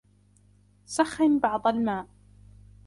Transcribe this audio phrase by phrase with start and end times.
[0.85, 2.05] سخن بعض الماء